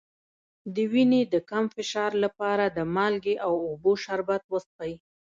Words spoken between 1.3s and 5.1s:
د کم فشار لپاره د مالګې او اوبو شربت وڅښئ